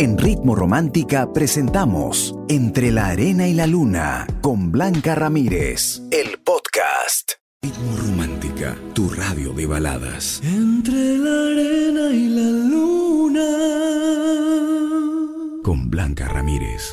[0.00, 7.32] En Ritmo Romántica presentamos Entre la Arena y la Luna con Blanca Ramírez, el podcast.
[7.60, 10.40] Ritmo Romántica, tu radio de baladas.
[10.44, 13.48] Entre la arena y la luna.
[15.64, 16.92] Con Blanca Ramírez.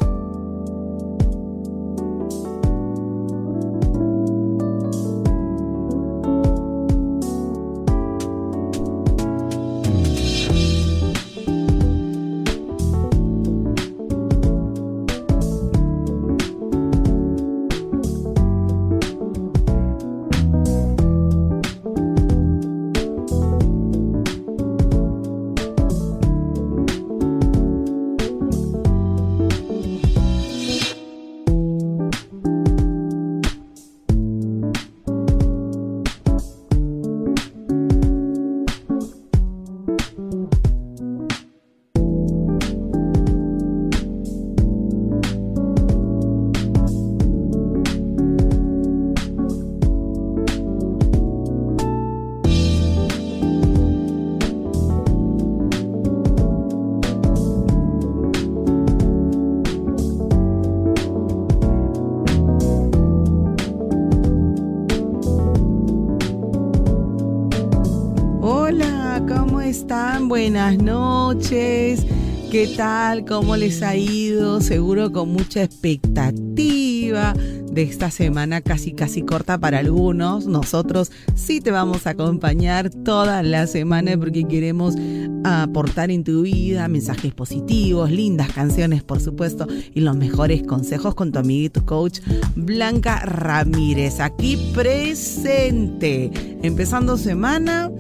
[70.56, 72.06] Buenas noches.
[72.50, 73.26] ¿Qué tal?
[73.26, 74.62] ¿Cómo les ha ido?
[74.62, 80.46] Seguro con mucha expectativa de esta semana casi casi corta para algunos.
[80.46, 84.96] Nosotros sí te vamos a acompañar toda la semana porque queremos
[85.44, 91.34] aportar en tu vida mensajes positivos, lindas canciones por supuesto y los mejores consejos con
[91.34, 92.22] tu amiguito coach
[92.56, 96.32] Blanca Ramírez aquí presente.
[96.64, 97.92] Empezando semana,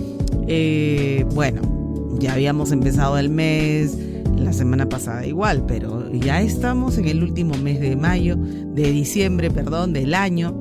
[0.48, 1.75] eh, bueno,
[2.20, 3.98] ya habíamos empezado el mes
[4.38, 9.50] la semana pasada igual, pero ya estamos en el último mes de mayo, de diciembre,
[9.52, 10.54] perdón, del año.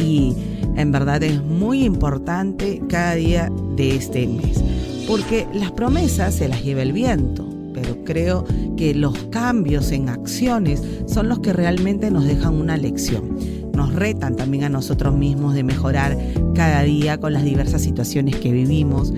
[0.00, 0.34] Y
[0.76, 4.62] en verdad es muy importante cada día de este mes,
[5.06, 8.44] porque las promesas se las lleva el viento, pero creo
[8.76, 13.36] que los cambios en acciones son los que realmente nos dejan una lección.
[13.74, 16.16] Nos retan también a nosotros mismos de mejorar
[16.54, 19.12] cada día con las diversas situaciones que vivimos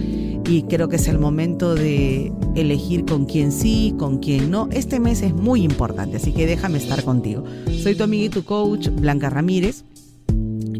[0.49, 4.69] y creo que es el momento de elegir con quién sí, con quién no.
[4.73, 7.45] Este mes es muy importante, así que déjame estar contigo.
[7.83, 9.85] Soy tu amiga y tu coach, Blanca Ramírez,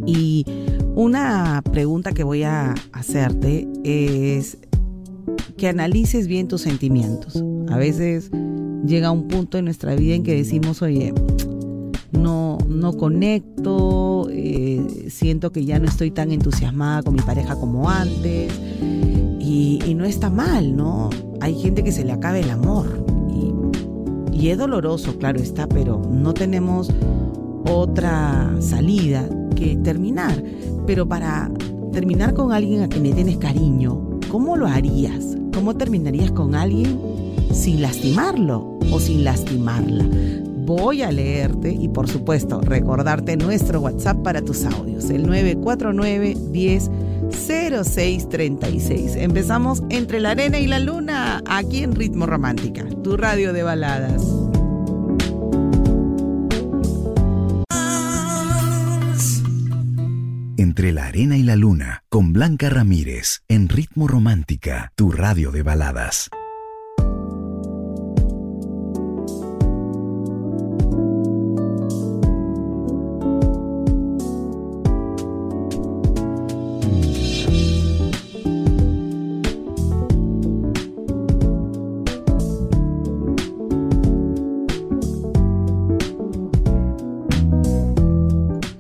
[0.07, 0.47] y
[0.95, 4.57] una pregunta que voy a hacerte es
[5.59, 7.45] que analices bien tus sentimientos.
[7.69, 8.31] A veces
[8.87, 11.13] llega un punto en nuestra vida en que decimos, oye,
[12.11, 17.91] no, no conecto, eh, siento que ya no estoy tan entusiasmada con mi pareja como
[17.91, 18.51] antes
[19.59, 21.11] y, no está mal, ¿no?
[21.41, 23.05] Hay gente que se le acaba el amor
[24.33, 26.91] y, es doloroso, claro está, pero no tenemos
[27.69, 30.43] otra salida que terminar.
[30.87, 31.51] Pero para
[31.93, 35.37] terminar con alguien a quien le tienes cariño, ¿cómo lo harías?
[35.53, 37.01] ¿Cómo terminarías con alguien
[37.53, 40.07] sin lastimarlo o sin lastimarla?
[40.65, 46.91] Voy a leerte y por supuesto recordarte nuestro WhatsApp para tus audios, el 949 10
[47.31, 49.17] 0636.
[49.17, 54.23] Empezamos entre la arena y la luna, aquí en Ritmo Romántica, tu radio de baladas.
[60.57, 65.63] Entre la arena y la luna, con Blanca Ramírez, en Ritmo Romántica, tu radio de
[65.63, 66.31] baladas.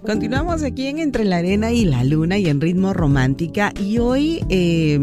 [0.09, 4.43] Continuamos aquí en Entre la Arena y la Luna y en Ritmo Romántica y hoy
[4.49, 4.99] eh,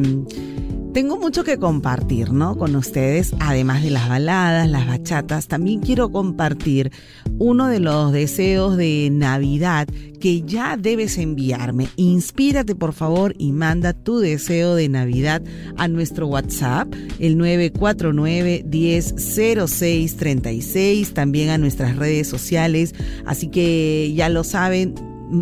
[0.95, 2.57] tengo mucho que compartir, ¿no?
[2.57, 6.89] Con ustedes, además de las baladas, las bachatas, también quiero compartir
[7.37, 9.89] uno de los deseos de Navidad
[10.21, 11.89] que ya debes enviarme.
[11.97, 15.43] Inspírate por favor y manda tu deseo de Navidad
[15.75, 16.87] a nuestro WhatsApp,
[17.19, 22.95] el 949 100636 también a nuestras redes sociales.
[23.25, 24.95] Así que ya lo saben,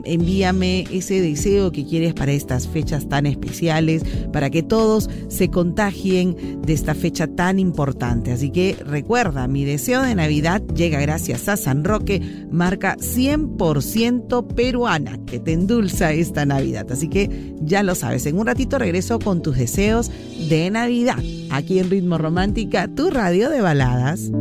[0.06, 6.62] envíame ese deseo que quieres para estas fechas tan especiales, para que todos se contagien
[6.62, 8.31] de esta fecha tan importante.
[8.31, 12.21] Así que recuerda, mi deseo de Navidad llega gracias a San Roque,
[12.51, 16.91] marca 100% peruana, que te endulza esta Navidad.
[16.91, 20.12] Así que ya lo sabes, en un ratito regreso con tus deseos
[20.50, 21.19] de Navidad,
[21.51, 24.31] aquí en Ritmo Romántica, tu radio de baladas.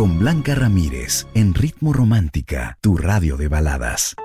[0.00, 4.16] Con Blanca Ramírez en Ritmo Romántica, tu radio de baladas.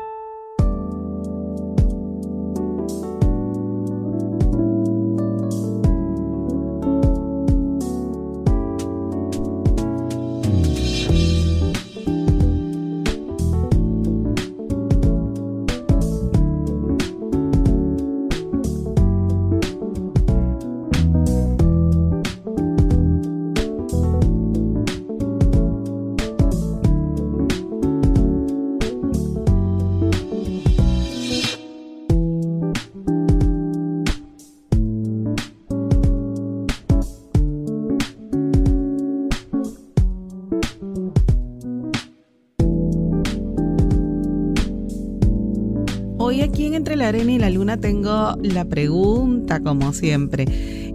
[47.06, 50.46] Arena y la luna tengo la pregunta como siempre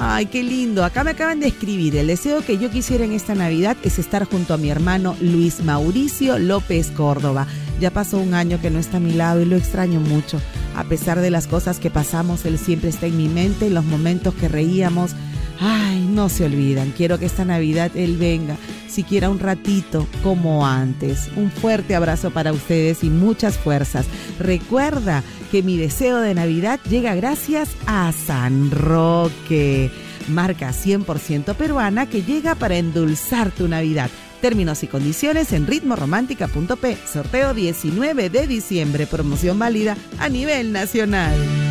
[0.00, 0.84] Ay, qué lindo.
[0.84, 1.96] Acá me acaban de escribir.
[1.96, 5.60] El deseo que yo quisiera en esta Navidad es estar junto a mi hermano Luis
[5.64, 7.48] Mauricio López Córdoba.
[7.80, 10.40] Ya pasó un año que no está a mi lado y lo extraño mucho.
[10.76, 14.34] A pesar de las cosas que pasamos, él siempre está en mi mente, los momentos
[14.34, 15.12] que reíamos.
[15.60, 16.92] Ay, no se olvidan.
[16.96, 18.56] Quiero que esta Navidad él venga,
[18.88, 21.28] siquiera un ratito, como antes.
[21.36, 24.06] Un fuerte abrazo para ustedes y muchas fuerzas.
[24.38, 29.90] Recuerda que mi deseo de Navidad llega gracias a San Roque,
[30.28, 34.10] marca 100% peruana que llega para endulzar tu Navidad.
[34.40, 36.96] Términos y condiciones en ritmoromántica.p.
[37.12, 39.08] Sorteo 19 de diciembre.
[39.08, 41.67] Promoción válida a nivel nacional.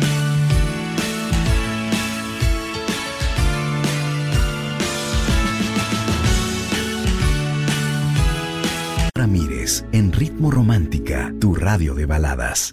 [9.92, 12.72] En Ritmo Romántica, tu radio de baladas.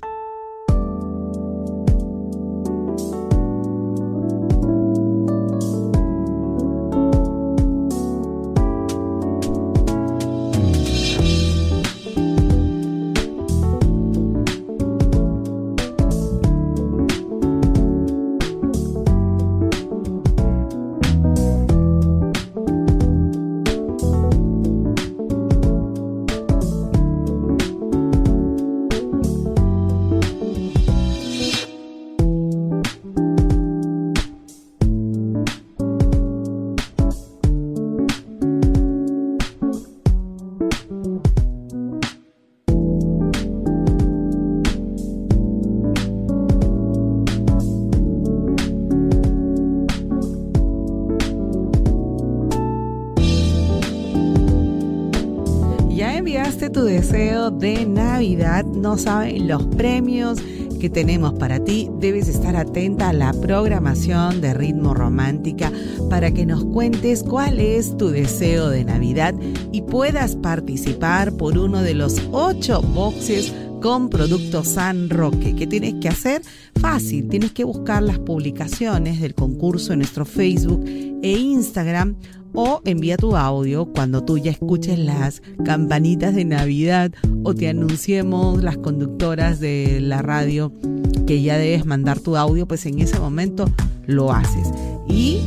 [58.25, 60.39] No saben los premios
[60.79, 61.91] que tenemos para ti.
[61.99, 65.71] Debes estar atenta a la programación de Ritmo Romántica
[66.09, 69.35] para que nos cuentes cuál es tu deseo de Navidad
[69.71, 75.55] y puedas participar por uno de los ocho boxes con productos San Roque.
[75.55, 76.41] ¿Qué tienes que hacer?
[76.81, 82.15] Fácil, tienes que buscar las publicaciones del concurso en nuestro Facebook e Instagram
[82.55, 87.11] o envía tu audio cuando tú ya escuches las campanitas de Navidad
[87.43, 90.71] o te anunciemos las conductoras de la radio
[91.27, 93.69] que ya debes mandar tu audio, pues en ese momento
[94.05, 94.69] lo haces.
[95.07, 95.39] Y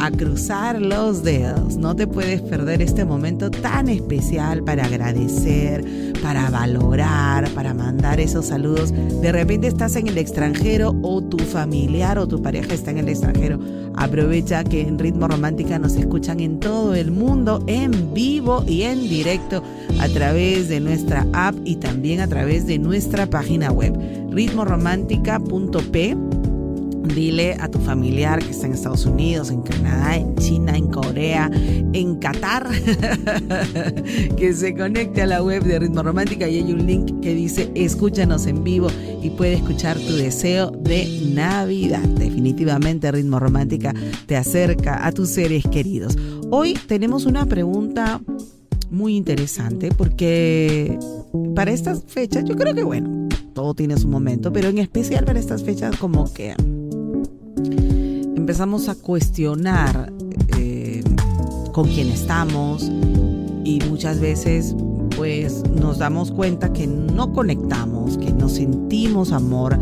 [0.00, 1.76] a cruzar los dedos.
[1.76, 5.84] No te puedes perder este momento tan especial para agradecer,
[6.22, 8.94] para valorar, para mandar esos saludos.
[9.20, 13.10] De repente estás en el extranjero o tu familiar o tu pareja está en el
[13.10, 13.60] extranjero.
[13.94, 19.06] Aprovecha que en Ritmo Romántica nos escuchan en todo el mundo, en vivo y en
[19.06, 19.62] directo,
[20.00, 23.94] a través de nuestra app y también a través de nuestra página web,
[24.30, 26.39] ritmoromántica.p
[27.02, 31.50] Dile a tu familiar que está en Estados Unidos, en Canadá, en China, en Corea,
[31.92, 32.68] en Qatar,
[34.36, 37.70] que se conecte a la web de Ritmo Romántica y hay un link que dice
[37.74, 38.88] escúchanos en vivo
[39.22, 42.00] y puede escuchar tu deseo de Navidad.
[42.00, 43.94] Definitivamente Ritmo Romántica
[44.26, 46.16] te acerca a tus seres queridos.
[46.50, 48.20] Hoy tenemos una pregunta
[48.90, 50.98] muy interesante porque
[51.54, 55.38] para estas fechas yo creo que bueno, todo tiene su momento, pero en especial para
[55.38, 56.54] estas fechas como que
[58.36, 60.12] empezamos a cuestionar
[60.56, 61.04] eh,
[61.72, 62.90] con quién estamos
[63.64, 64.74] y muchas veces
[65.16, 69.78] pues nos damos cuenta que no conectamos, que no sentimos amor,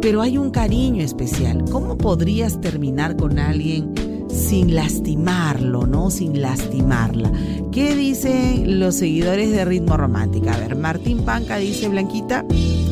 [0.00, 1.64] pero hay un cariño especial.
[1.70, 3.92] ¿Cómo podrías terminar con alguien
[4.28, 6.10] sin lastimarlo, no?
[6.10, 7.32] Sin lastimarla.
[7.72, 10.54] ¿Qué dicen los seguidores de Ritmo Romántica?
[10.54, 12.44] A ver, Martín Panca dice, Blanquita,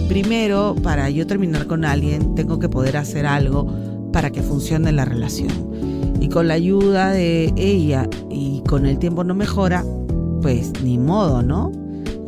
[0.09, 5.05] primero, para yo terminar con alguien, tengo que poder hacer algo para que funcione la
[5.05, 5.51] relación.
[6.21, 9.85] Y con la ayuda de ella y con el tiempo no mejora,
[10.41, 11.73] pues ni modo, ¿no?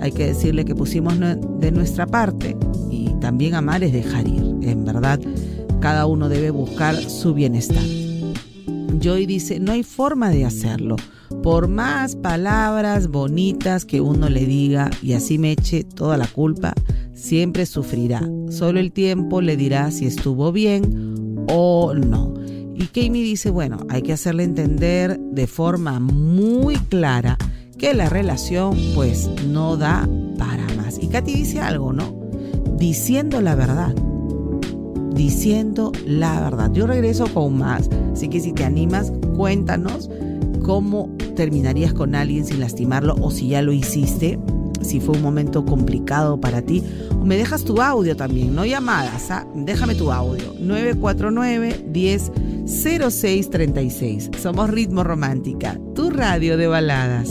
[0.00, 2.56] Hay que decirle que pusimos de nuestra parte
[2.90, 4.42] y también amar es dejar ir.
[4.62, 5.20] En verdad,
[5.78, 7.84] cada uno debe buscar su bienestar.
[9.00, 10.96] Joy dice, no hay forma de hacerlo.
[11.44, 16.74] Por más palabras bonitas que uno le diga y así me eche toda la culpa,
[17.14, 18.28] siempre sufrirá.
[18.50, 22.34] Solo el tiempo le dirá si estuvo bien o no.
[22.74, 27.38] Y Kami dice, bueno, hay que hacerle entender de forma muy clara
[27.78, 30.98] que la relación pues no da para más.
[31.02, 32.14] Y Katy dice algo, ¿no?
[32.76, 33.94] Diciendo la verdad.
[35.14, 36.70] Diciendo la verdad.
[36.72, 37.88] Yo regreso con más.
[38.12, 40.10] Así que si te animas, cuéntanos
[40.62, 44.38] cómo terminarías con alguien sin lastimarlo o si ya lo hiciste
[44.86, 46.82] si fue un momento complicado para ti.
[47.20, 49.46] O me dejas tu audio también, no llamadas, ¿ah?
[49.54, 50.54] déjame tu audio.
[50.60, 52.32] 949 10
[52.66, 54.30] 0636.
[54.40, 57.30] Somos Ritmo Romántica, tu radio de baladas.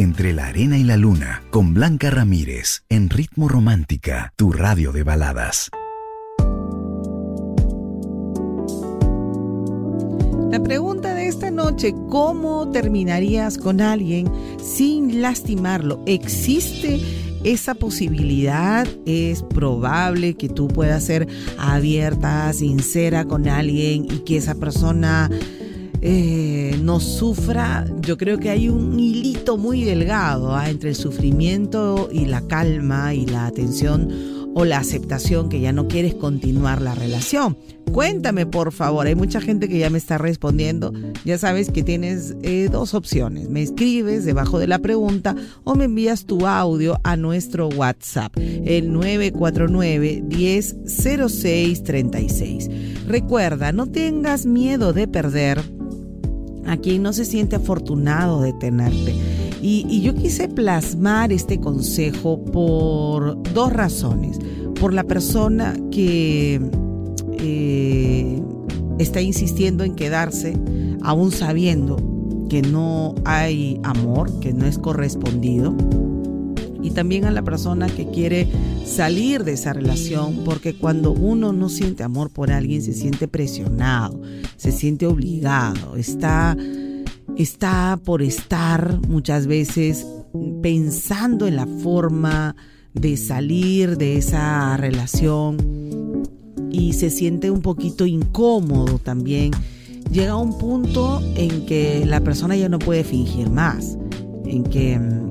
[0.00, 5.02] Entre la arena y la luna, con Blanca Ramírez, en Ritmo Romántica, tu radio de
[5.02, 5.68] baladas.
[10.50, 14.32] La pregunta de esta noche, ¿cómo terminarías con alguien
[14.64, 16.02] sin lastimarlo?
[16.06, 16.98] ¿Existe
[17.44, 18.88] esa posibilidad?
[19.04, 21.28] ¿Es probable que tú puedas ser
[21.58, 25.28] abierta, sincera con alguien y que esa persona
[26.02, 30.70] eh, no sufra, yo creo que hay un hilito muy delgado ¿ah?
[30.70, 35.88] entre el sufrimiento y la calma y la atención o la aceptación que ya no
[35.88, 37.56] quieres continuar la relación.
[37.92, 39.06] Cuéntame, por favor.
[39.06, 40.92] Hay mucha gente que ya me está respondiendo.
[41.24, 43.48] Ya sabes que tienes eh, dos opciones.
[43.48, 48.92] Me escribes debajo de la pregunta o me envías tu audio a nuestro WhatsApp, el
[48.92, 52.70] 949 100636.
[53.06, 55.79] Recuerda, no tengas miedo de perder
[56.70, 59.12] a quien no se siente afortunado de tenerte.
[59.60, 64.38] Y, yo quise plasmar este consejo por dos razones.
[64.80, 66.60] Por la persona que
[67.38, 68.42] eh,
[68.98, 70.56] está insistiendo en quedarse,
[71.02, 71.96] aún sabiendo
[72.48, 75.74] que no hay amor, que no es correspondido
[76.82, 78.48] y también a la persona que quiere
[78.84, 84.20] salir de esa relación, porque cuando uno no siente amor por alguien se siente presionado,
[84.56, 86.56] se siente obligado, está
[87.36, 90.06] está por estar muchas veces
[90.62, 92.54] pensando en la forma
[92.94, 95.56] de salir de esa relación
[96.70, 99.52] y se siente un poquito incómodo también.
[100.10, 103.96] Llega un punto en que la persona ya no puede fingir más,
[104.44, 105.29] en que mm,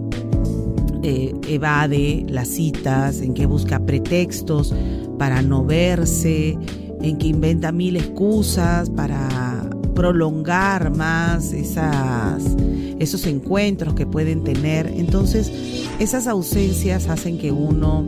[1.02, 4.74] eh, evade las citas, en que busca pretextos
[5.18, 6.58] para no verse,
[7.02, 14.88] en que inventa mil excusas para prolongar más esos encuentros que pueden tener.
[14.88, 15.52] Entonces,
[16.00, 18.06] esas ausencias hacen que uno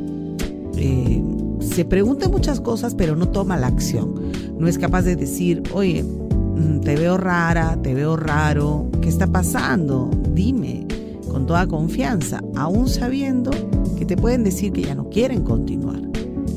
[0.75, 1.24] eh,
[1.62, 4.15] se pregunte muchas cosas, pero no toma la acción.
[4.57, 9.27] No es capaz de decir, oye, mm, te veo rara, te veo raro, ¿qué está
[9.27, 10.10] pasando?
[10.33, 10.90] Dime
[11.31, 13.51] con toda confianza, aún sabiendo
[13.97, 16.01] que te pueden decir que ya no quieren continuar.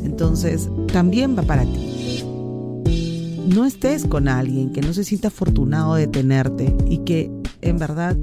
[0.05, 2.23] Entonces, también va para ti.
[3.49, 8.17] No estés con alguien que no se sienta afortunado de tenerte y que en verdad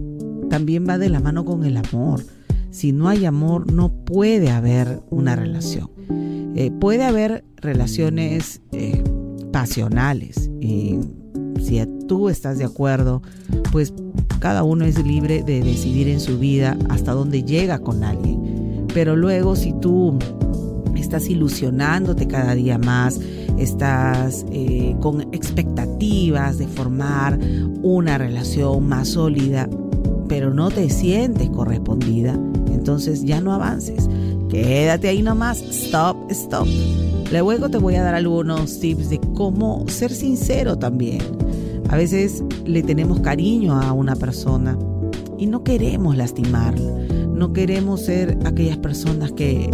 [0.50, 2.24] también va de la mano con el amor
[2.72, 5.90] si no hay amor, no puede haber una relación.
[6.56, 9.04] Eh, puede haber relaciones eh,
[9.52, 10.50] pasionales.
[10.62, 10.98] Y
[11.64, 13.22] si tú estás de acuerdo,
[13.72, 13.94] pues
[14.40, 18.88] cada uno es libre de decidir en su vida hasta dónde llega con alguien.
[18.94, 20.18] Pero luego si tú
[20.96, 23.20] estás ilusionándote cada día más,
[23.58, 27.40] estás eh, con expectativas de formar
[27.82, 29.70] una relación más sólida,
[30.28, 32.34] pero no te sientes correspondida,
[32.72, 34.10] entonces ya no avances.
[34.50, 36.68] Quédate ahí nomás, stop, stop.
[37.32, 41.22] Luego te voy a dar algunos tips de cómo ser sincero también.
[41.92, 44.80] A veces le tenemos cariño a una persona
[45.38, 46.90] y no queremos lastimarla.
[47.28, 49.70] No queremos ser aquellas personas que